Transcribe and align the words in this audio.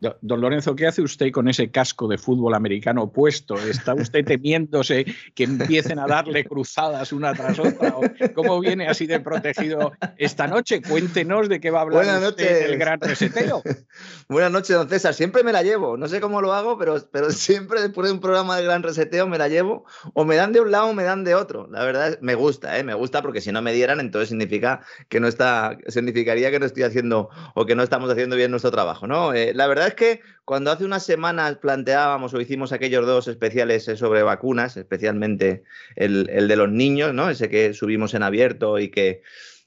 Don 0.00 0.40
Lorenzo, 0.40 0.76
¿qué 0.76 0.86
hace 0.86 1.02
usted 1.02 1.32
con 1.32 1.48
ese 1.48 1.70
casco 1.72 2.06
de 2.06 2.18
fútbol 2.18 2.54
americano 2.54 3.10
puesto? 3.10 3.56
¿Está 3.56 3.94
usted 3.94 4.24
temiéndose 4.24 5.04
que 5.34 5.44
empiecen 5.44 5.98
a 5.98 6.06
darle 6.06 6.44
cruzadas 6.44 7.12
una 7.12 7.34
tras 7.34 7.58
otra? 7.58 7.94
¿Cómo 8.34 8.60
viene 8.60 8.86
así 8.86 9.06
de 9.06 9.18
protegido 9.18 9.92
esta 10.16 10.46
noche? 10.46 10.80
Cuéntenos 10.82 11.48
de 11.48 11.60
qué 11.60 11.70
va 11.70 11.80
a 11.80 11.82
hablar 11.82 12.04
Buenas 12.04 12.30
usted 12.30 12.68
del 12.68 12.78
gran 12.78 13.00
reseteo. 13.00 13.62
Buenas 14.28 14.52
noches, 14.52 14.76
don 14.76 14.88
César. 14.88 15.14
Siempre 15.14 15.42
me 15.42 15.52
la 15.52 15.64
llevo. 15.64 15.96
No 15.96 16.06
sé 16.06 16.20
cómo 16.20 16.40
lo 16.40 16.52
hago, 16.52 16.78
pero, 16.78 16.96
pero 17.10 17.30
siempre 17.32 17.80
después 17.80 18.06
de 18.06 18.14
un 18.14 18.20
programa 18.20 18.56
de 18.56 18.62
gran 18.62 18.84
reseteo 18.84 19.26
me 19.26 19.38
la 19.38 19.48
llevo. 19.48 19.84
O 20.14 20.24
me 20.24 20.36
dan 20.36 20.52
de 20.52 20.60
un 20.60 20.70
lado 20.70 20.86
o 20.86 20.94
me 20.94 21.02
dan 21.02 21.24
de 21.24 21.34
otro. 21.34 21.66
La 21.72 21.82
verdad 21.82 22.18
me 22.20 22.36
gusta, 22.36 22.78
¿eh? 22.78 22.84
me 22.84 22.94
gusta 22.94 23.20
porque 23.20 23.40
si 23.40 23.50
no 23.50 23.62
me 23.62 23.72
dieran, 23.72 23.98
entonces 23.98 24.28
significa 24.28 24.80
que 25.08 25.18
no 25.18 25.26
está, 25.26 25.76
significaría 25.88 26.52
que 26.52 26.60
no 26.60 26.66
estoy 26.66 26.84
haciendo 26.84 27.30
o 27.54 27.66
que 27.66 27.74
no 27.74 27.82
estamos 27.82 28.08
haciendo 28.10 28.36
bien 28.36 28.52
nuestro 28.52 28.70
trabajo. 28.70 29.08
¿no? 29.08 29.32
Eh, 29.34 29.52
la 29.54 29.66
verdad 29.66 29.87
es 29.88 29.94
que 29.94 30.20
cuando 30.44 30.70
hace 30.70 30.84
unas 30.84 31.04
semanas 31.04 31.58
planteábamos 31.58 32.32
o 32.32 32.40
hicimos 32.40 32.72
aquellos 32.72 33.04
dos 33.04 33.28
especiales 33.28 33.86
eh, 33.88 33.96
sobre 33.96 34.22
vacunas, 34.22 34.76
especialmente 34.76 35.62
el, 35.96 36.24
de 36.24 36.56
los 36.56 36.70
niños, 36.70 37.12
¿no? 37.12 37.28
Ese 37.28 37.48
que 37.50 37.74
subimos 37.74 38.14
en 38.14 38.22
abierto 38.22 38.78
y 38.78 38.88
que, 38.88 39.22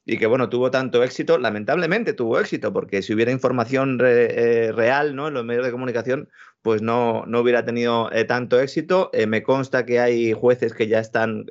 y 0.05 0.17
que 0.17 0.25
bueno, 0.25 0.49
tuvo 0.49 0.71
tanto 0.71 1.03
éxito, 1.03 1.37
lamentablemente 1.37 2.13
tuvo 2.13 2.39
éxito, 2.39 2.73
porque 2.73 3.01
si 3.01 3.13
hubiera 3.13 3.31
información 3.31 3.99
eh, 4.01 4.71
real 4.73 5.09
en 5.09 5.33
los 5.33 5.45
medios 5.45 5.65
de 5.65 5.71
comunicación, 5.71 6.29
pues 6.63 6.81
no, 6.81 7.25
hubiera 7.27 7.63
tenido 7.65 8.11
eh, 8.11 8.23
tanto 8.25 8.59
éxito. 8.59 9.11
me 9.27 9.43
consta 9.43 9.85
que 9.85 9.99
hay 9.99 10.33
jueces 10.33 10.73
que 10.73 10.87
ya 10.87 10.99
están 10.99 11.45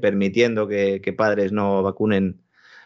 permitiendo 0.00 0.68
que, 0.68 1.14
padres 1.16 1.52
no 1.52 1.82
vacunen 1.82 2.40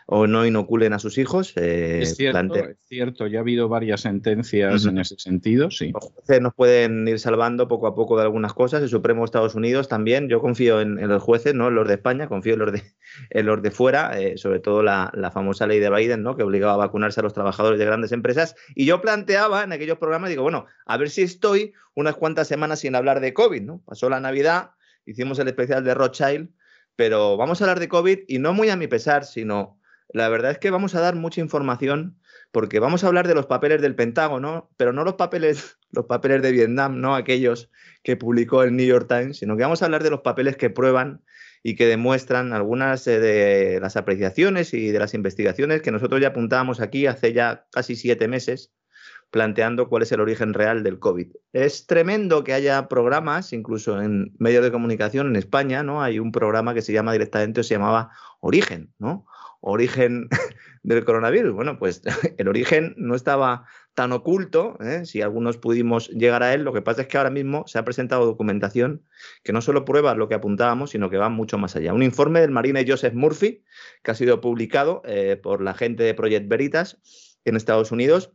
o 0.06 0.27
no 0.27 0.44
inoculen 0.44 0.92
a 0.92 0.98
sus 0.98 1.19
hijos. 1.19 1.52
Eh, 1.56 2.00
es, 2.02 2.16
cierto, 2.16 2.55
es, 2.56 2.77
cierto, 2.86 3.26
ya 3.26 3.38
ha 3.38 3.42
habido 3.42 3.69
varias 3.69 4.03
sentencias 4.03 4.84
en 4.84 4.98
ese 4.98 5.16
sentido, 5.19 5.70
sí. 5.70 5.92
Los 5.92 6.04
jueces 6.04 6.41
nos 6.41 6.54
pueden 6.54 7.09
ir 7.09 7.19
salvando 7.19 7.69
poco 7.69 7.87
a 7.87 7.94
poco 7.94 8.16
de 8.16 8.22
algunas 8.22 8.53
cosas, 8.53 8.82
el 8.82 8.88
Supremo 8.88 9.22
de 9.22 9.26
Estados 9.26 9.54
Unidos 9.54 9.88
también, 9.88 10.28
yo 10.28 10.41
confío 10.41 10.81
en, 10.81 10.97
los 11.09 11.22
jueces, 11.22 11.54
no 11.54 11.69
en 11.69 11.75
los 11.75 11.88
de 11.88 11.94
España, 11.94 12.28
confío 12.28 12.54
en 12.54 12.59
los 12.60 12.72
de, 12.72 12.82
en 13.31 13.47
los 13.47 13.62
de 13.62 13.70
fuera, 13.70 14.20
eh, 14.20 14.37
sobre 14.37 14.60
todo 14.60 14.82
la, 14.82 15.10
la, 15.14 15.31
famosa 15.31 15.66
ley 15.66 15.81
de 15.81 15.91
Biden, 15.91 16.22
¿no? 16.22 16.37
que 16.37 16.43
obligaba 16.43 16.75
a 16.75 16.76
vacunarse 16.76 17.20
a 17.20 17.22
los 17.22 17.32
trabajadores 17.32 17.78
de 17.78 17.84
grandes 17.84 18.12
empresas, 18.12 18.56
y 18.75 18.84
yo 18.87 19.00
planteaba 19.00 19.64
en 19.64 19.72
aquellos 19.72 19.98
programas, 19.98 20.31
digo, 20.31 20.43
bueno, 20.43 20.66
a 20.87 20.97
ver 20.97 21.10
si 21.10 21.22
estoy 21.22 21.72
unas 21.94 22.16
cuantas 22.16 22.48
semanas 22.48 22.81
sin 22.81 22.94
hablar 22.94 23.20
de 23.20 23.32
COVID, 23.32 23.62
¿no? 23.62 23.82
Pasó 23.87 24.09
la 24.09 24.20
Navidad, 24.20 24.72
hicimos 25.06 25.38
el 25.38 25.48
especial 25.48 25.84
de 25.84 25.94
Rothschild, 25.94 26.50
pero 26.97 27.37
vamos 27.37 27.60
a 27.60 27.64
hablar 27.64 27.81
de 27.81 27.88
COVID 27.88 28.20
y 28.28 28.38
no 28.38 28.53
muy 28.53 28.69
a 28.70 28.76
mi 28.76 28.87
pesar, 28.87 29.25
sino 29.25 29.78
la 30.12 30.28
verdad 30.28 30.53
es 30.53 30.59
que 30.59 30.70
vamos 30.70 30.94
a 30.94 31.00
dar 31.00 31.15
mucha 31.15 31.41
información 31.41 32.19
porque 32.53 32.78
vamos 32.78 33.03
a 33.03 33.09
hablar 33.09 33.26
de 33.26 33.34
los 33.34 33.47
papeles 33.47 33.82
del 33.82 33.97
Pentágono, 33.97 34.70
pero 34.76 34.92
no 34.92 35.03
los 35.03 35.15
papeles, 35.15 35.76
los 35.91 36.06
papeles 36.06 36.41
de 36.41 36.53
Vietnam, 36.53 37.00
no 37.00 37.16
aquellos 37.16 37.70
que 38.03 38.16
publicó 38.16 38.62
el 38.62 38.76
New 38.76 38.87
York 38.87 39.09
Times, 39.09 39.38
sino 39.38 39.56
que 39.56 39.64
vamos 39.64 39.82
a 39.82 39.87
hablar 39.87 40.03
de 40.04 40.10
los 40.10 40.20
papeles 40.20 40.56
que 40.56 40.70
prueban 40.70 41.22
y 41.64 41.75
que 41.75 41.87
demuestran 41.87 42.53
algunas 42.53 43.06
eh, 43.06 43.19
de 43.19 43.81
las 43.81 43.97
apreciaciones 43.97 44.72
y 44.75 44.93
de 44.93 44.98
las 44.98 45.14
investigaciones 45.14 45.82
que 45.82 45.91
nosotros 45.91 46.20
ya 46.20 46.28
apuntábamos 46.28 46.81
aquí 46.81 47.06
hace 47.06 47.32
ya 47.32 47.66
casi 47.72 47.97
siete 47.97 48.28
meses, 48.28 48.72
planteando 49.31 49.88
cuál 49.88 50.04
es 50.04 50.12
el 50.12 50.20
origen 50.20 50.54
real 50.54 50.84
del 50.84 51.00
COVID. 51.00 51.32
Es 51.53 51.87
tremendo 51.87 52.44
que 52.44 52.53
haya 52.53 52.87
programas, 52.87 53.53
incluso 53.53 54.00
en 54.00 54.32
medios 54.38 54.62
de 54.62 54.70
comunicación 54.70 55.26
en 55.26 55.37
España, 55.37 55.82
¿no? 55.82 56.03
Hay 56.03 56.20
un 56.20 56.31
programa 56.31 56.72
que 56.72 56.82
se 56.82 56.93
llama 56.93 57.12
directamente, 57.12 57.62
o 57.62 57.64
se 57.64 57.75
llamaba 57.75 58.10
Origen, 58.41 58.93
¿no? 59.00 59.26
Origen 59.64 60.28
del 60.82 61.04
coronavirus. 61.04 61.54
Bueno, 61.54 61.78
pues 61.78 62.02
el 62.38 62.48
origen 62.48 62.94
no 62.97 63.14
estaba 63.14 63.66
tan 63.94 64.12
oculto, 64.12 64.76
¿eh? 64.80 65.06
si 65.06 65.22
algunos 65.22 65.56
pudimos 65.56 66.08
llegar 66.10 66.42
a 66.42 66.52
él, 66.52 66.62
lo 66.62 66.72
que 66.72 66.82
pasa 66.82 67.02
es 67.02 67.08
que 67.08 67.16
ahora 67.16 67.30
mismo 67.30 67.64
se 67.66 67.78
ha 67.78 67.84
presentado 67.84 68.26
documentación 68.26 69.02
que 69.42 69.52
no 69.52 69.60
solo 69.60 69.84
prueba 69.84 70.14
lo 70.14 70.28
que 70.28 70.34
apuntábamos, 70.34 70.91
sino 70.91 71.10
que 71.10 71.16
va 71.16 71.28
mucho 71.28 71.58
más 71.58 71.76
allá. 71.76 71.94
Un 71.94 72.02
informe 72.02 72.41
del 72.41 72.50
marine 72.50 72.84
Joseph 72.86 73.14
Murphy, 73.14 73.64
que 74.02 74.10
ha 74.10 74.14
sido 74.14 74.41
publicado 74.41 75.02
eh, 75.04 75.38
por 75.41 75.62
la 75.62 75.75
gente 75.75 76.02
de 76.02 76.14
Project 76.14 76.48
Veritas 76.48 77.00
en 77.44 77.56
Estados 77.56 77.92
Unidos, 77.92 78.32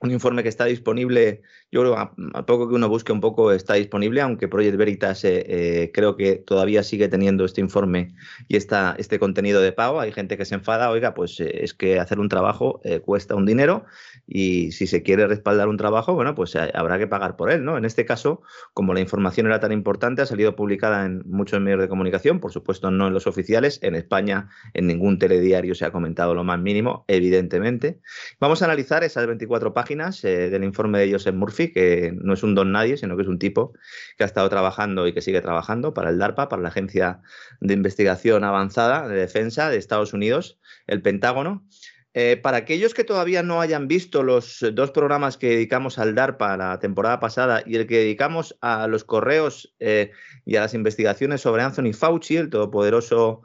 un 0.00 0.10
informe 0.10 0.42
que 0.42 0.48
está 0.48 0.64
disponible, 0.66 1.42
yo 1.70 1.80
creo, 1.80 1.96
a, 1.96 2.46
poco 2.46 2.68
que 2.68 2.74
uno 2.74 2.88
busque 2.88 3.12
un 3.12 3.20
poco, 3.20 3.52
está 3.52 3.74
disponible, 3.74 4.20
aunque 4.20 4.48
Project 4.48 4.76
Veritas 4.76 5.24
eh, 5.24 5.44
eh, 5.48 5.90
creo 5.92 6.16
que 6.16 6.36
todavía 6.36 6.82
sigue 6.82 7.08
teniendo 7.08 7.44
este 7.44 7.60
informe 7.60 8.14
y 8.48 8.56
esta, 8.56 8.94
este 8.98 9.18
contenido 9.18 9.60
de 9.60 9.72
pago. 9.72 10.00
Hay 10.00 10.12
gente 10.12 10.36
que 10.36 10.44
se 10.44 10.54
enfada, 10.54 10.90
oiga, 10.90 11.14
pues 11.14 11.40
eh, 11.40 11.64
es 11.64 11.74
que 11.74 11.98
hacer 11.98 12.18
un 12.18 12.28
trabajo 12.28 12.80
cuesta 13.04 13.34
un 13.34 13.46
dinero 13.46 13.84
y 14.26 14.72
si 14.72 14.86
se 14.86 15.02
quiere 15.02 15.26
respaldar 15.26 15.68
un 15.68 15.76
trabajo, 15.76 16.14
bueno, 16.14 16.34
pues 16.34 16.56
habrá 16.56 16.98
que 16.98 17.06
pagar 17.06 17.36
por 17.36 17.50
él, 17.50 17.64
¿no? 17.64 17.76
En 17.76 17.84
este 17.84 18.04
caso, 18.04 18.42
como 18.74 18.94
la 18.94 19.00
información 19.00 19.46
era 19.46 19.60
tan 19.60 19.72
importante, 19.72 20.22
ha 20.22 20.26
salido 20.26 20.54
publicada 20.56 21.04
en 21.04 21.22
muchos 21.26 21.60
medios 21.60 21.80
de 21.80 21.88
comunicación, 21.88 22.40
por 22.40 22.52
supuesto 22.52 22.90
no 22.90 23.08
en 23.08 23.14
los 23.14 23.26
oficiales, 23.26 23.80
en 23.82 23.94
España 23.94 24.48
en 24.74 24.86
ningún 24.86 25.18
telediario 25.18 25.74
se 25.74 25.84
ha 25.84 25.90
comentado 25.90 26.34
lo 26.34 26.44
más 26.44 26.60
mínimo, 26.60 27.04
evidentemente. 27.08 28.00
Vamos 28.40 28.62
a 28.62 28.66
analizar 28.66 29.04
esas 29.04 29.26
24 29.26 29.72
páginas 29.72 29.85
eh, 29.90 30.50
del 30.50 30.64
informe 30.64 30.98
de 30.98 31.12
Joseph 31.12 31.34
Murphy, 31.34 31.72
que 31.72 32.12
no 32.20 32.34
es 32.34 32.42
un 32.42 32.54
don 32.54 32.72
nadie, 32.72 32.96
sino 32.96 33.16
que 33.16 33.22
es 33.22 33.28
un 33.28 33.38
tipo 33.38 33.72
que 34.16 34.24
ha 34.24 34.26
estado 34.26 34.48
trabajando 34.48 35.06
y 35.06 35.12
que 35.12 35.22
sigue 35.22 35.40
trabajando 35.40 35.94
para 35.94 36.10
el 36.10 36.18
DARPA, 36.18 36.48
para 36.48 36.62
la 36.62 36.68
Agencia 36.68 37.20
de 37.60 37.74
Investigación 37.74 38.44
Avanzada 38.44 39.08
de 39.08 39.16
Defensa 39.16 39.70
de 39.70 39.76
Estados 39.76 40.12
Unidos, 40.12 40.58
el 40.86 41.02
Pentágono. 41.02 41.66
Eh, 42.14 42.38
para 42.38 42.56
aquellos 42.56 42.94
que 42.94 43.04
todavía 43.04 43.42
no 43.42 43.60
hayan 43.60 43.88
visto 43.88 44.22
los 44.22 44.64
dos 44.72 44.90
programas 44.90 45.36
que 45.36 45.50
dedicamos 45.50 45.98
al 45.98 46.14
DARPA 46.14 46.56
la 46.56 46.78
temporada 46.78 47.20
pasada 47.20 47.62
y 47.66 47.76
el 47.76 47.86
que 47.86 47.98
dedicamos 47.98 48.56
a 48.62 48.86
los 48.86 49.04
correos 49.04 49.74
eh, 49.80 50.12
y 50.46 50.56
a 50.56 50.62
las 50.62 50.72
investigaciones 50.72 51.42
sobre 51.42 51.62
Anthony 51.62 51.92
Fauci, 51.92 52.38
el 52.38 52.48
todopoderoso 52.48 53.42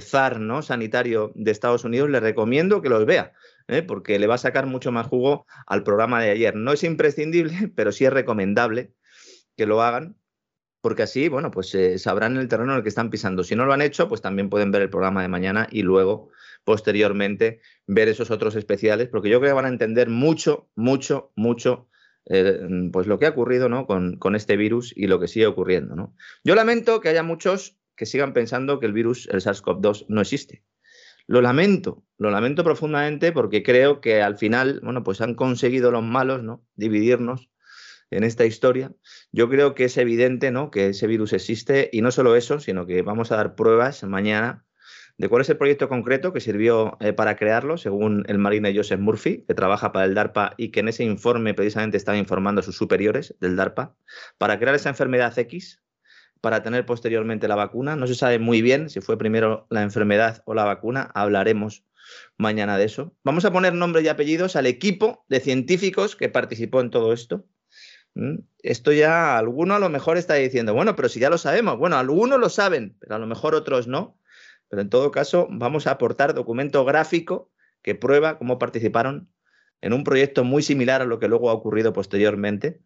zar 0.00 0.38
¿no? 0.38 0.62
sanitario 0.62 1.32
de 1.34 1.50
Estados 1.50 1.84
Unidos, 1.84 2.10
les 2.10 2.22
recomiendo 2.22 2.82
que 2.82 2.90
los 2.90 3.04
vea. 3.04 3.32
¿Eh? 3.68 3.82
porque 3.82 4.18
le 4.18 4.26
va 4.26 4.34
a 4.34 4.38
sacar 4.38 4.66
mucho 4.66 4.92
más 4.92 5.06
jugo 5.06 5.46
al 5.66 5.82
programa 5.82 6.22
de 6.22 6.30
ayer. 6.30 6.54
No 6.56 6.72
es 6.72 6.84
imprescindible, 6.84 7.72
pero 7.76 7.92
sí 7.92 8.04
es 8.04 8.12
recomendable 8.12 8.92
que 9.56 9.66
lo 9.66 9.82
hagan, 9.82 10.16
porque 10.80 11.02
así, 11.02 11.28
bueno, 11.28 11.50
pues 11.50 11.74
eh, 11.74 11.98
sabrán 11.98 12.36
el 12.36 12.48
terreno 12.48 12.72
en 12.72 12.78
el 12.78 12.82
que 12.82 12.90
están 12.90 13.10
pisando. 13.10 13.42
Si 13.42 13.56
no 13.56 13.66
lo 13.66 13.72
han 13.72 13.82
hecho, 13.82 14.08
pues 14.08 14.20
también 14.20 14.50
pueden 14.50 14.70
ver 14.70 14.82
el 14.82 14.90
programa 14.90 15.22
de 15.22 15.28
mañana 15.28 15.66
y 15.70 15.82
luego, 15.82 16.30
posteriormente, 16.64 17.60
ver 17.86 18.08
esos 18.08 18.30
otros 18.30 18.54
especiales, 18.54 19.08
porque 19.08 19.28
yo 19.28 19.40
creo 19.40 19.50
que 19.50 19.54
van 19.54 19.64
a 19.64 19.70
entender 19.70 20.08
mucho, 20.08 20.68
mucho, 20.74 21.32
mucho. 21.34 21.88
Eh, 22.28 22.60
pues 22.92 23.06
lo 23.06 23.20
que 23.20 23.26
ha 23.26 23.30
ocurrido 23.30 23.68
¿no? 23.68 23.86
con, 23.86 24.16
con, 24.16 24.34
este 24.34 24.56
virus 24.56 24.92
y 24.96 25.06
lo 25.06 25.20
que 25.20 25.28
sigue 25.28 25.46
ocurriendo. 25.46 25.94
¿no? 25.94 26.16
Yo 26.42 26.56
lamento 26.56 27.00
que 27.00 27.08
haya 27.08 27.22
muchos 27.22 27.78
que 27.94 28.04
sigan 28.04 28.32
pensando 28.32 28.78
que 28.78 28.86
el 28.86 28.92
virus, 28.92 29.28
el 29.32 29.40
SARS-CoV-2, 29.40 30.06
no 30.08 30.20
existe. 30.20 30.64
Lo 31.26 31.40
lamento, 31.40 32.04
lo 32.18 32.30
lamento 32.30 32.64
profundamente 32.64 33.32
porque 33.32 33.62
creo 33.62 34.00
que 34.00 34.22
al 34.22 34.36
final, 34.36 34.80
bueno, 34.82 35.02
pues 35.02 35.20
han 35.20 35.34
conseguido 35.34 35.90
los 35.90 36.02
malos, 36.02 36.42
¿no? 36.42 36.64
Dividirnos 36.74 37.50
en 38.10 38.24
esta 38.24 38.44
historia, 38.44 38.92
yo 39.32 39.48
creo 39.48 39.74
que 39.74 39.84
es 39.84 39.96
evidente 39.96 40.50
¿no? 40.50 40.70
que 40.70 40.88
ese 40.88 41.06
virus 41.06 41.32
existe 41.32 41.90
y 41.92 42.02
no 42.02 42.10
solo 42.12 42.36
eso, 42.36 42.60
sino 42.60 42.86
que 42.86 43.02
vamos 43.02 43.32
a 43.32 43.36
dar 43.36 43.54
pruebas 43.54 44.04
mañana 44.04 44.64
de 45.18 45.28
cuál 45.28 45.42
es 45.42 45.48
el 45.48 45.56
proyecto 45.56 45.88
concreto 45.88 46.32
que 46.32 46.40
sirvió 46.40 46.98
eh, 47.00 47.12
para 47.12 47.36
crearlo, 47.36 47.78
según 47.78 48.24
el 48.28 48.38
marine 48.38 48.74
Joseph 48.76 49.00
Murphy, 49.00 49.44
que 49.46 49.54
trabaja 49.54 49.90
para 49.90 50.04
el 50.04 50.14
DARPA 50.14 50.52
y 50.58 50.70
que 50.70 50.80
en 50.80 50.88
ese 50.88 51.04
informe 51.04 51.54
precisamente 51.54 51.96
estaba 51.96 52.18
informando 52.18 52.60
a 52.60 52.62
sus 52.62 52.76
superiores 52.76 53.34
del 53.40 53.56
DARPA, 53.56 53.96
para 54.36 54.58
crear 54.58 54.74
esa 54.74 54.90
enfermedad 54.90 55.36
X, 55.38 55.82
para 56.40 56.62
tener 56.62 56.86
posteriormente 56.86 57.48
la 57.48 57.54
vacuna. 57.54 57.96
No 57.96 58.06
se 58.06 58.14
sabe 58.14 58.38
muy 58.38 58.62
bien 58.62 58.90
si 58.90 59.00
fue 59.00 59.18
primero 59.18 59.66
la 59.70 59.82
enfermedad 59.82 60.42
o 60.46 60.54
la 60.54 60.64
vacuna, 60.64 61.10
hablaremos 61.14 61.84
mañana 62.36 62.78
de 62.78 62.84
eso. 62.84 63.14
Vamos 63.24 63.44
a 63.44 63.52
poner 63.52 63.74
nombres 63.74 64.04
y 64.04 64.08
apellidos 64.08 64.56
al 64.56 64.66
equipo 64.66 65.24
de 65.28 65.40
científicos 65.40 66.16
que 66.16 66.28
participó 66.28 66.80
en 66.80 66.90
todo 66.90 67.12
esto. 67.12 67.46
¿Mm? 68.14 68.38
Esto 68.62 68.92
ya 68.92 69.36
alguno 69.38 69.74
a 69.74 69.78
lo 69.78 69.88
mejor 69.88 70.16
está 70.16 70.34
diciendo, 70.34 70.74
bueno, 70.74 70.96
pero 70.96 71.08
si 71.08 71.20
ya 71.20 71.30
lo 71.30 71.38
sabemos, 71.38 71.78
bueno, 71.78 71.96
algunos 71.96 72.38
lo 72.38 72.48
saben, 72.48 72.96
pero 73.00 73.14
a 73.14 73.18
lo 73.18 73.26
mejor 73.26 73.54
otros 73.54 73.86
no. 73.86 74.18
Pero 74.68 74.82
en 74.82 74.90
todo 74.90 75.10
caso, 75.10 75.46
vamos 75.50 75.86
a 75.86 75.92
aportar 75.92 76.34
documento 76.34 76.84
gráfico 76.84 77.52
que 77.82 77.94
prueba 77.94 78.38
cómo 78.38 78.58
participaron 78.58 79.30
en 79.80 79.92
un 79.92 80.02
proyecto 80.02 80.42
muy 80.42 80.62
similar 80.62 81.02
a 81.02 81.04
lo 81.04 81.18
que 81.18 81.28
luego 81.28 81.50
ha 81.50 81.52
ocurrido 81.52 81.92
posteriormente, 81.92 82.80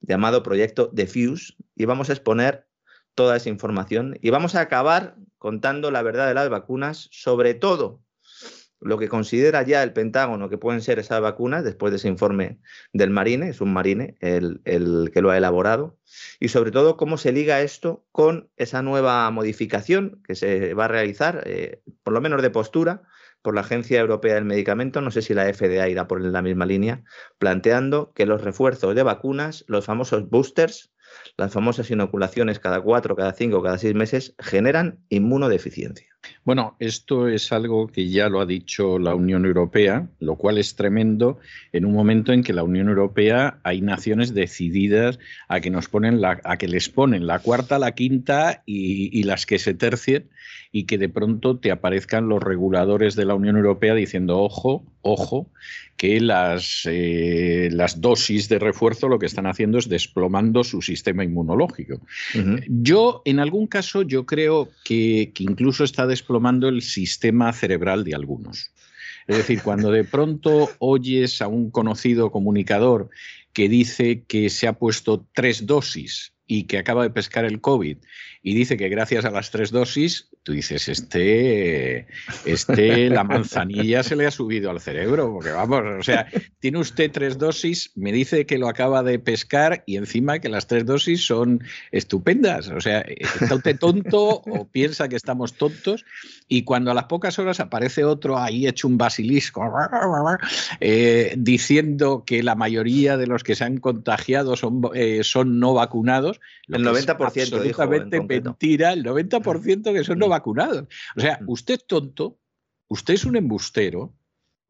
llamado 0.00 0.42
Proyecto 0.42 0.90
Defuse, 0.92 1.54
y 1.76 1.84
vamos 1.84 2.10
a 2.10 2.12
exponer 2.12 2.66
toda 3.14 3.36
esa 3.36 3.48
información 3.48 4.18
y 4.20 4.30
vamos 4.30 4.54
a 4.54 4.60
acabar 4.60 5.16
contando 5.38 5.90
la 5.90 6.02
verdad 6.02 6.28
de 6.28 6.34
las 6.34 6.48
vacunas, 6.48 7.08
sobre 7.10 7.54
todo 7.54 8.02
lo 8.82 8.98
que 8.98 9.08
considera 9.08 9.62
ya 9.62 9.82
el 9.82 9.92
Pentágono 9.92 10.48
que 10.48 10.58
pueden 10.58 10.82
ser 10.82 10.98
esas 10.98 11.20
vacunas, 11.20 11.64
después 11.64 11.92
de 11.92 11.96
ese 11.96 12.08
informe 12.08 12.58
del 12.92 13.10
Marine, 13.10 13.48
es 13.48 13.60
un 13.60 13.72
Marine 13.72 14.16
el, 14.20 14.60
que 15.12 15.22
lo 15.22 15.30
ha 15.30 15.38
elaborado, 15.38 15.98
y 16.40 16.48
sobre 16.48 16.72
todo 16.72 16.96
cómo 16.96 17.16
se 17.16 17.32
liga 17.32 17.60
esto 17.60 18.04
con 18.10 18.50
esa 18.56 18.82
nueva 18.82 19.30
modificación 19.30 20.20
que 20.26 20.34
se 20.34 20.74
va 20.74 20.86
a 20.86 20.88
realizar, 20.88 21.42
eh, 21.46 21.80
por 22.02 22.12
lo 22.12 22.20
menos 22.20 22.42
de 22.42 22.50
postura, 22.50 23.02
por 23.40 23.54
la 23.54 23.62
Agencia 23.62 24.00
Europea 24.00 24.34
del 24.34 24.44
Medicamento, 24.44 25.00
no 25.00 25.10
sé 25.10 25.22
si 25.22 25.34
la 25.34 25.52
FDA 25.52 25.88
irá 25.88 26.06
por 26.06 26.20
la 26.20 26.42
misma 26.42 26.66
línea, 26.66 27.02
planteando 27.38 28.12
que 28.14 28.26
los 28.26 28.42
refuerzos 28.42 28.94
de 28.94 29.02
vacunas, 29.02 29.64
los 29.66 29.84
famosos 29.84 30.28
boosters, 30.28 30.91
las 31.36 31.52
famosas 31.52 31.90
inoculaciones 31.90 32.58
cada 32.58 32.80
cuatro, 32.80 33.16
cada 33.16 33.32
cinco, 33.32 33.62
cada 33.62 33.78
seis 33.78 33.94
meses, 33.94 34.34
generan 34.38 35.00
inmunodeficiencia. 35.08 36.08
Bueno, 36.44 36.76
esto 36.78 37.28
es 37.28 37.52
algo 37.52 37.86
que 37.86 38.08
ya 38.08 38.28
lo 38.28 38.40
ha 38.40 38.46
dicho 38.46 38.98
la 38.98 39.14
Unión 39.14 39.46
Europea, 39.46 40.08
lo 40.20 40.36
cual 40.36 40.58
es 40.58 40.74
tremendo 40.74 41.38
en 41.72 41.84
un 41.84 41.92
momento 41.92 42.32
en 42.32 42.42
que 42.42 42.52
la 42.52 42.62
Unión 42.62 42.88
Europea 42.88 43.58
hay 43.62 43.80
naciones 43.80 44.34
decididas 44.34 45.18
a 45.48 45.60
que 45.60 45.70
nos 45.70 45.88
ponen 45.88 46.20
la, 46.20 46.40
a 46.44 46.56
que 46.56 46.68
les 46.68 46.88
ponen 46.88 47.26
la 47.26 47.38
cuarta, 47.38 47.78
la 47.78 47.92
quinta 47.92 48.62
y, 48.66 49.16
y 49.18 49.22
las 49.24 49.46
que 49.46 49.58
se 49.58 49.74
tercien 49.74 50.28
y 50.72 50.84
que 50.84 50.98
de 50.98 51.10
pronto 51.10 51.58
te 51.58 51.70
aparezcan 51.70 52.28
los 52.28 52.42
reguladores 52.42 53.14
de 53.14 53.26
la 53.26 53.34
Unión 53.34 53.56
Europea 53.56 53.94
diciendo 53.94 54.40
ojo, 54.40 54.84
ojo, 55.02 55.50
que 55.96 56.20
las, 56.20 56.82
eh, 56.86 57.68
las 57.70 58.00
dosis 58.00 58.48
de 58.48 58.58
refuerzo 58.58 59.08
lo 59.08 59.18
que 59.18 59.26
están 59.26 59.46
haciendo 59.46 59.78
es 59.78 59.88
desplomando 59.88 60.64
su 60.64 60.80
sistema 60.80 61.22
inmunológico. 61.22 62.00
Yo, 62.66 63.22
en 63.24 63.38
algún 63.38 63.66
caso, 63.66 64.02
yo 64.02 64.24
creo 64.26 64.70
que, 64.84 65.30
que 65.34 65.44
incluso 65.44 65.84
está 65.84 66.06
desplomando 66.06 66.21
el 66.68 66.82
sistema 66.82 67.52
cerebral 67.52 68.04
de 68.04 68.14
algunos. 68.14 68.72
Es 69.26 69.36
decir, 69.36 69.62
cuando 69.62 69.90
de 69.90 70.04
pronto 70.04 70.70
oyes 70.78 71.42
a 71.42 71.48
un 71.48 71.70
conocido 71.70 72.30
comunicador 72.30 73.10
que 73.52 73.68
dice 73.68 74.24
que 74.24 74.50
se 74.50 74.66
ha 74.66 74.72
puesto 74.74 75.26
tres 75.32 75.66
dosis 75.66 76.32
y 76.46 76.64
que 76.64 76.78
acaba 76.78 77.04
de 77.04 77.10
pescar 77.10 77.44
el 77.44 77.60
COVID 77.60 77.98
y 78.42 78.54
dice 78.54 78.76
que 78.76 78.88
gracias 78.88 79.24
a 79.24 79.30
las 79.30 79.50
tres 79.50 79.70
dosis, 79.70 80.30
tú 80.42 80.52
dices, 80.52 80.88
este, 80.88 82.06
este, 82.44 83.08
la 83.08 83.22
manzanilla 83.22 84.02
se 84.02 84.16
le 84.16 84.26
ha 84.26 84.30
subido 84.30 84.70
al 84.70 84.80
cerebro, 84.80 85.32
porque 85.32 85.50
vamos, 85.50 85.82
o 86.00 86.02
sea, 86.02 86.26
tiene 86.58 86.78
usted 86.78 87.12
tres 87.12 87.38
dosis, 87.38 87.92
me 87.94 88.10
dice 88.10 88.44
que 88.44 88.58
lo 88.58 88.68
acaba 88.68 89.04
de 89.04 89.20
pescar 89.20 89.84
y 89.86 89.96
encima 89.96 90.40
que 90.40 90.48
las 90.48 90.66
tres 90.66 90.84
dosis 90.84 91.24
son 91.24 91.62
estupendas, 91.92 92.68
o 92.68 92.80
sea, 92.80 93.00
está 93.00 93.54
usted 93.54 93.78
tonto 93.78 94.42
o 94.44 94.68
piensa 94.68 95.08
que 95.08 95.16
estamos 95.16 95.54
tontos 95.54 96.04
y 96.48 96.64
cuando 96.64 96.90
a 96.90 96.94
las 96.94 97.04
pocas 97.04 97.38
horas 97.38 97.60
aparece 97.60 98.04
otro 98.04 98.38
ahí 98.38 98.66
hecho 98.66 98.88
un 98.88 98.98
basilisco 98.98 99.62
eh, 100.80 101.34
diciendo 101.38 102.24
que 102.26 102.42
la 102.42 102.56
mayoría 102.56 103.16
de 103.16 103.28
los 103.28 103.44
que 103.44 103.54
se 103.54 103.64
han 103.64 103.78
contagiado 103.78 104.56
son, 104.56 104.82
eh, 104.94 105.20
son 105.22 105.60
no 105.60 105.72
vacunados, 105.74 106.40
el 106.68 106.84
90% 106.84 107.36
es 107.36 107.48
absolutamente 107.48 108.20
mentira, 108.20 108.92
el 108.92 109.04
90% 109.04 109.92
que 109.92 110.04
son 110.04 110.18
no 110.18 110.31
vacunados. 110.32 110.86
O 111.16 111.20
sea, 111.20 111.38
usted 111.46 111.74
es 111.74 111.86
tonto, 111.86 112.40
usted 112.88 113.14
es 113.14 113.24
un 113.24 113.36
embustero, 113.36 114.14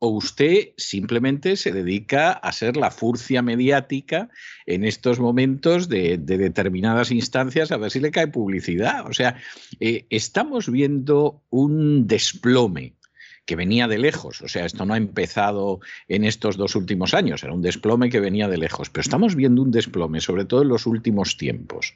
o 0.05 0.09
usted 0.09 0.70
simplemente 0.76 1.55
se 1.55 1.70
dedica 1.70 2.32
a 2.32 2.50
ser 2.50 2.76
la 2.76 2.91
furcia 2.91 3.41
mediática 3.41 4.29
en 4.67 4.82
estos 4.82 5.20
momentos 5.20 5.88
de, 5.88 6.19
determinadas 6.19 7.12
instancias 7.12 7.70
a 7.70 7.76
ver 7.76 7.93
si 7.93 8.00
le 8.00 8.11
cae 8.11 8.26
publicidad. 8.26 9.06
O 9.09 9.12
sea, 9.12 9.37
eh, 9.79 10.09
estamos 10.11 10.69
viendo 10.69 11.44
un 11.50 12.08
desplome 12.08 12.97
que 13.44 13.56
venía 13.56 13.89
de 13.89 13.99
lejos. 13.99 14.41
O 14.43 14.49
sea, 14.49 14.65
esto 14.65 14.85
no 14.85 14.94
ha 14.94 14.97
empezado 14.97 15.81
en 16.09 16.25
estos 16.25 16.56
dos 16.56 16.77
últimos 16.77 17.15
años, 17.15 17.43
era 17.43 17.53
un 17.53 17.62
desplome 17.62 18.11
que 18.11 18.21
venía 18.21 18.49
de 18.49 18.59
lejos. 18.59 18.91
Pero 18.91 19.03
estamos 19.03 19.35
viendo 19.35 19.62
un 19.62 19.71
desplome, 19.71 20.21
sobre 20.21 20.44
todo 20.44 20.62
en 20.62 20.69
los 20.69 20.87
últimos 20.87 21.37
tiempos, 21.37 21.94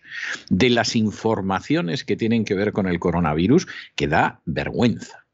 de 0.49 0.71
las 0.71 0.97
informaciones 0.97 2.05
que 2.05 2.17
tienen 2.17 2.45
que 2.45 2.55
ver 2.55 2.73
con 2.73 2.87
el 2.87 2.99
coronavirus, 2.99 3.67
que 3.95 4.09
da 4.09 4.41
vergüenza. 4.45 5.26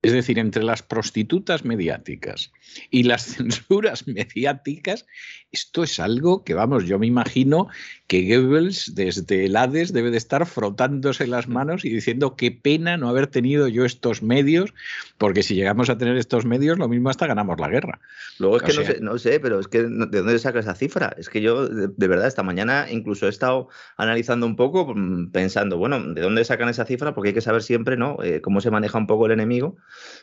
Es 0.00 0.12
decir, 0.12 0.38
entre 0.38 0.62
las 0.62 0.82
prostitutas 0.82 1.64
mediáticas 1.64 2.52
y 2.88 3.02
las 3.02 3.22
censuras 3.36 4.06
mediáticas, 4.06 5.06
esto 5.50 5.82
es 5.82 5.98
algo 5.98 6.44
que, 6.44 6.54
vamos, 6.54 6.84
yo 6.84 7.00
me 7.00 7.06
imagino 7.06 7.68
que 8.06 8.22
Goebbels 8.22 8.94
desde 8.94 9.46
el 9.46 9.56
Hades 9.56 9.92
debe 9.92 10.10
de 10.12 10.16
estar 10.16 10.46
frotándose 10.46 11.26
las 11.26 11.48
manos 11.48 11.84
y 11.84 11.90
diciendo 11.90 12.36
qué 12.36 12.52
pena 12.52 12.96
no 12.96 13.08
haber 13.08 13.26
tenido 13.26 13.66
yo 13.66 13.84
estos 13.84 14.22
medios, 14.22 14.72
porque 15.18 15.42
si 15.42 15.56
llegamos 15.56 15.90
a 15.90 15.98
tener 15.98 16.16
estos 16.16 16.44
medios, 16.44 16.78
lo 16.78 16.88
mismo 16.88 17.10
hasta 17.10 17.26
ganamos 17.26 17.58
la 17.58 17.68
guerra. 17.68 18.00
Luego 18.38 18.58
es 18.58 18.62
que 18.62 18.74
no, 18.74 18.84
sé, 18.84 19.00
no, 19.00 19.18
sé, 19.18 19.40
pero 19.40 19.58
es 19.58 19.66
que 19.66 19.82
¿de 19.82 19.88
dónde 19.88 20.38
saca 20.38 20.60
esa 20.60 20.76
cifra? 20.76 21.12
Es 21.18 21.28
que 21.28 21.40
yo, 21.40 21.66
de, 21.66 22.08
verdad, 22.08 22.28
esta 22.28 22.44
mañana 22.44 22.86
incluso 22.88 23.26
he 23.26 23.30
estado 23.30 23.68
analizando 23.96 24.46
un 24.46 24.54
poco, 24.54 24.94
mm, 24.94 25.32
pensando, 25.32 25.76
bueno, 25.76 26.00
¿de 26.14 26.20
dónde 26.20 26.44
sacan 26.44 26.68
esa 26.68 26.84
cifra? 26.84 27.14
Porque 27.14 27.30
hay 27.30 27.34
que 27.34 27.40
saber 27.40 27.62
siempre, 27.62 27.96
¿no? 27.96 28.22
Eh, 28.22 28.40
cómo 28.40 28.60
se 28.60 28.70
maneja 28.70 28.96
un 28.96 29.08
poco 29.08 29.26
el 29.26 29.32
enemigo 29.32 29.76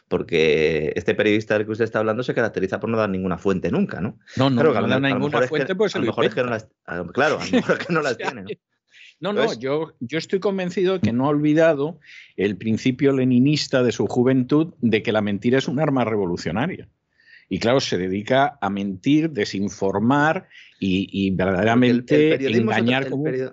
porque 0.08 0.94
este 0.96 1.16
periodista 1.16 1.56
del 1.56 1.66
que 1.66 1.72
usted 1.72 1.86
está 1.86 2.00
hablando 2.00 2.24
se 2.24 2.34
caracteriza 2.34 2.80
por 2.80 2.90
no 2.90 2.98
dar 2.98 3.10
ninguna 3.10 3.38
fuente 3.38 3.72
nunca, 3.72 4.02
¿no? 4.02 4.20
No, 4.38 4.50
no, 4.50 4.64
no 4.64 4.88
da 4.88 5.00
ninguna 5.00 5.48
fuente, 5.48 5.76
pues 5.76 5.96
a 5.96 6.00
lo 6.00 6.06
mejor 6.06 6.26
es 6.26 6.36
que 6.36 6.44
no 6.44 6.50
las, 6.50 6.68
claro, 7.14 7.40
a 7.40 7.46
lo 7.46 7.52
mejor 7.52 7.78
es 7.80 7.88
que 7.88 7.94
no 7.94 8.02
las 8.02 8.18
tiene. 8.18 8.42
¿no? 8.44 8.48
No, 9.20 9.32
no, 9.34 9.54
yo, 9.54 9.94
yo 10.02 10.18
estoy 10.18 10.40
convencido 10.40 10.96
de 10.96 11.00
que 11.00 11.14
no 11.14 11.26
ha 11.26 11.30
olvidado 11.30 12.00
el 12.36 12.58
principio 12.58 13.14
leninista 13.14 13.82
de 13.82 13.92
su 13.92 14.08
juventud 14.08 14.74
de 14.82 15.04
que 15.04 15.14
la 15.14 15.22
mentira 15.22 15.58
es 15.58 15.68
un 15.68 15.80
arma 15.80 16.04
revolucionaria. 16.04 16.90
Y 17.48 17.60
claro, 17.60 17.80
se 17.80 17.98
dedica 17.98 18.58
a 18.60 18.70
mentir, 18.70 19.30
desinformar 19.30 20.48
y, 20.80 21.32
verdaderamente 21.32 22.36
engañar 22.58 23.10
como 23.10 23.24
un. 23.24 23.50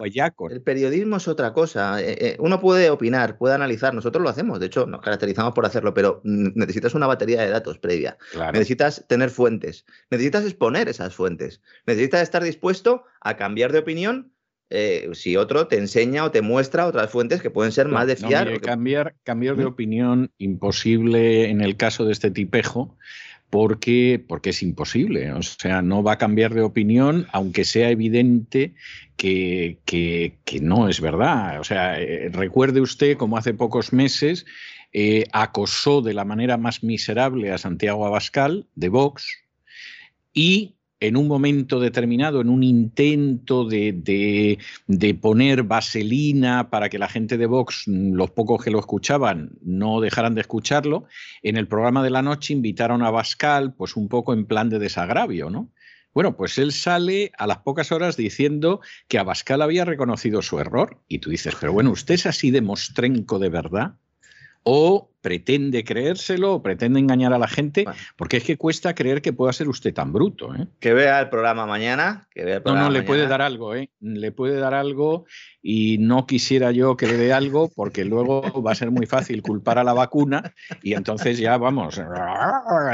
El 0.53 0.63
periodismo 0.63 1.17
es 1.17 1.29
otra 1.29 1.53
cosa. 1.53 2.01
Eh, 2.01 2.17
eh, 2.21 2.37
uno 2.39 2.61
puede 2.61 2.91
opinar, 2.91 3.39
puede 3.39 3.55
analizar, 3.55 3.95
nosotros 3.95 4.23
lo 4.23 4.29
hacemos, 4.29 4.61
de 4.61 4.67
hecho 4.67 4.87
nos 4.87 5.01
caracterizamos 5.01 5.55
por 5.55 5.65
hacerlo, 5.65 5.95
pero 5.95 6.21
necesitas 6.25 6.95
una 6.95 7.07
batería 7.07 7.43
de 7.43 7.51
datos 7.51 7.79
previa. 7.79 8.17
Necesitas 8.53 9.05
tener 9.09 9.31
fuentes, 9.31 9.85
necesitas 10.11 10.45
exponer 10.45 10.89
esas 10.89 11.15
fuentes, 11.15 11.61
necesitas 11.87 12.23
estar 12.23 12.43
dispuesto 12.43 13.05
a 13.21 13.37
cambiar 13.37 13.73
de 13.73 13.79
opinión 13.79 14.33
eh, 14.75 15.11
si 15.13 15.37
otro 15.37 15.67
te 15.67 15.77
enseña 15.77 16.25
o 16.25 16.31
te 16.31 16.41
muestra 16.41 16.87
otras 16.87 17.11
fuentes 17.11 17.43
que 17.43 17.51
pueden 17.51 17.73
ser 17.73 17.89
más 17.89 18.07
de 18.07 18.17
fiar. 18.17 18.59
cambiar, 18.63 19.15
cambiar 19.23 19.55
de 19.57 19.67
opinión 19.67 20.31
imposible 20.39 21.51
en 21.51 21.61
el 21.61 21.77
caso 21.77 22.07
de 22.07 22.13
este 22.13 22.31
tipejo 22.31 22.97
porque, 23.53 24.25
porque 24.27 24.49
es 24.49 24.63
imposible. 24.63 25.31
O 25.35 25.43
sea, 25.43 25.83
no 25.83 26.03
va 26.03 26.13
a 26.13 26.19
cambiar 26.19 26.55
de 26.55 26.63
opinión, 26.63 27.27
aunque 27.33 27.67
sea 27.67 27.91
evidente 27.91 28.73
que, 29.19 29.77
no 30.63 30.89
es 30.89 31.03
verdad. 31.03 31.61
O 31.61 31.65
sea, 31.65 32.01
eh, 32.01 32.31
recuerde 32.33 32.81
usted 32.81 33.19
como 33.19 33.37
hace 33.37 33.53
pocos 33.53 33.93
meses 33.93 34.47
eh, 34.95 35.27
acosó 35.35 36.01
de 36.01 36.15
la 36.15 36.25
manera 36.25 36.57
más 36.57 36.83
miserable 36.83 37.53
a 37.53 37.59
Santiago 37.59 38.07
Abascal 38.07 38.69
de 38.75 38.89
Vox 38.89 39.29
y 40.33 40.77
en 41.03 41.17
un 41.17 41.27
momento 41.27 41.81
determinado, 41.81 42.41
en 42.41 42.49
un 42.49 42.63
intento 42.63 43.65
de, 43.65 44.57
poner 45.21 45.65
vaselina 45.65 46.71
para 46.71 46.89
que 46.89 46.99
la 47.01 47.09
gente 47.09 47.37
de 47.37 47.47
Vox, 47.47 47.89
los 47.89 48.31
pocos 48.31 48.63
que 48.63 48.71
lo 48.71 48.79
escuchaban, 48.79 49.51
no 49.63 50.01
dejaran 50.01 50.37
de 50.37 50.43
escucharlo, 50.43 51.07
en 51.43 51.57
el 51.57 51.67
programa 51.67 52.05
de 52.05 52.11
la 52.11 52.23
noche 52.23 52.53
invitaron 52.53 53.03
a 53.03 53.11
Bascal, 53.11 53.75
pues 53.75 53.97
un 53.97 54.09
poco 54.09 54.33
en 54.33 54.47
plan 54.47 54.71
de 54.71 54.79
desagravio, 54.79 55.51
¿no? 55.51 55.71
Bueno, 56.15 56.37
pues 56.37 56.57
él 56.59 56.71
sale 56.71 57.33
a 57.37 57.49
las 57.49 57.59
pocas 57.59 57.91
horas 57.91 58.17
diciendo 58.17 58.81
que 59.09 59.19
Abascal 59.19 59.63
había 59.63 59.85
reconocido 59.85 60.41
su 60.43 60.61
error. 60.61 61.01
Y 61.09 61.19
tú 61.21 61.31
dices, 61.31 61.57
pero 61.59 61.73
bueno, 61.73 61.91
¿usted 61.91 62.15
es 62.15 62.27
así 62.27 62.51
de 62.51 62.61
mostrenco 62.61 63.39
de 63.39 63.49
verdad? 63.49 63.95
¿O 64.63 65.12
pretende 65.23 65.85
creérselo 65.85 66.55
o 66.55 66.63
pretende 66.63 67.01
engañar 67.01 67.33
a 67.33 67.39
la 67.39 67.49
gente? 67.49 67.87
Porque 68.17 68.39
es 68.39 68.45
que 68.45 68.59
cuesta 68.59 68.95
creer 68.95 69.23
que 69.23 69.33
pueda 69.33 69.53
ser 69.53 69.69
usted 69.69 69.95
tan 69.95 70.13
bruto. 70.13 70.55
¿eh? 70.55 70.67
Que 70.81 70.93
vea 70.93 71.21
el 71.21 71.31
programa 71.31 71.65
mañana. 71.65 72.29
Que 72.31 72.45
vea 72.45 72.57
el 72.57 72.63
programa 72.63 72.89
no, 72.89 72.93
no, 72.93 72.99
le 72.99 73.03
puede 73.05 73.27
dar 73.27 73.41
algo, 73.41 73.75
¿eh? 73.75 73.91
Le 74.01 74.33
puede 74.33 74.57
dar 74.57 74.75
algo 74.75 75.25
y 75.63 75.99
no 75.99 76.27
quisiera 76.27 76.73
yo 76.73 76.97
que 76.97 77.07
le 77.07 77.17
dé 77.17 77.33
algo 77.33 77.71
porque 77.75 78.05
luego 78.05 78.63
va 78.63 78.73
a 78.73 78.75
ser 78.75 78.91
muy 78.91 79.07
fácil 79.07 79.43
culpar 79.43 79.79
a 79.79 79.85
la 79.85 79.93
vacuna 79.93 80.53
y 80.83 80.95
entonces 80.95 81.39
ya 81.39 81.57
vamos, 81.57 82.01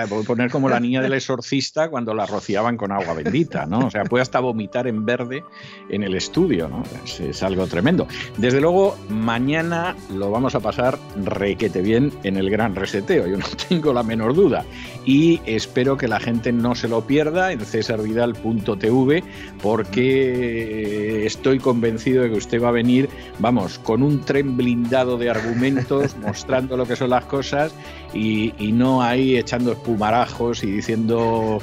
voy 0.09 0.23
a 0.23 0.27
poner 0.27 0.51
como 0.51 0.69
la 0.69 0.79
niña 0.79 1.01
del 1.01 1.15
exorcista 1.15 1.89
cuando 1.89 2.13
la 2.13 2.27
rociaban 2.27 2.77
con 2.77 2.93
agua 2.93 3.15
bendita, 3.15 3.65
¿no? 3.65 3.87
O 3.87 3.91
sea, 3.91 4.05
puede 4.05 4.23
hasta 4.23 4.41
vomitar 4.41 4.87
en 4.87 5.07
verde 5.07 5.43
en 5.89 6.03
el 6.03 6.15
estudio, 6.15 6.69
¿no? 6.69 6.83
Es, 7.05 7.21
es 7.21 7.43
algo 7.43 7.67
tremendo. 7.67 8.07
Desde 8.37 8.61
luego, 8.61 8.99
mañana 9.09 9.97
lo 10.15 10.31
vamos 10.31 10.55
a 10.55 10.61
pasar 10.61 10.99
requete 11.17 11.81
bien 11.81 12.13
en 12.23 12.37
el 12.37 12.51
gran 12.51 12.75
reseteo, 12.75 13.27
yo 13.27 13.37
no 13.39 13.47
tengo 13.69 13.93
la 13.93 14.03
menor 14.03 14.35
duda. 14.35 14.65
Y 15.05 15.41
espero 15.47 15.97
que 15.97 16.09
la 16.09 16.21
gente 16.21 16.53
no 16.53 16.75
se 16.75 16.89
lo 16.89 17.07
pierda 17.07 17.53
en 17.53 17.61
cesarvidal.tv 17.61 19.23
porque 19.63 21.27
estoy 21.27 21.59
convencido 21.59 22.23
de 22.23 22.31
que 22.31 22.37
usted 22.37 22.63
va 22.63 22.69
a 22.69 22.73
venir, 22.73 23.09
vamos, 23.39 23.79
con 23.79 24.03
un 24.03 24.21
tren 24.21 24.57
blindado 24.57 25.17
de 25.19 25.31
argumentos, 25.31 26.17
mostrando 26.23 26.77
lo 26.77 26.87
que 26.87 26.97
son 26.97 27.11
las 27.11 27.25
cosas 27.25 27.75
y, 28.13 28.53
y 28.59 28.73
no 28.73 29.03
ahí 29.03 29.37
echando 29.37 29.73
espumarajos 29.73 30.63
y 30.65 30.71
diciendo 30.73 31.61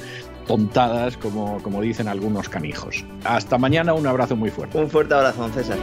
tontadas 0.47 1.17
como, 1.17 1.61
como 1.61 1.81
dicen 1.81 2.07
algunos 2.07 2.49
canijos. 2.49 3.03
Hasta 3.23 3.57
mañana, 3.57 3.93
un 3.93 4.07
abrazo 4.07 4.35
muy 4.35 4.49
fuerte. 4.49 4.77
Un 4.77 4.89
fuerte 4.89 5.13
abrazo, 5.13 5.49
César. 5.49 5.77